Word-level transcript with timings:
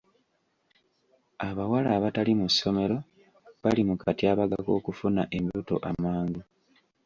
Abawala 1.47 1.89
abatali 1.97 2.31
mu 2.39 2.47
ssomero 2.53 2.97
bali 3.61 3.81
mu 3.89 3.95
katyabaga 4.01 4.57
k'okufuna 4.65 5.21
embuto 5.37 5.75
amangu. 5.89 6.41